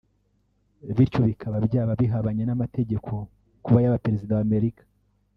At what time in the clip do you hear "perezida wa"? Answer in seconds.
4.05-4.43